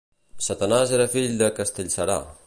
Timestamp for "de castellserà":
1.43-2.17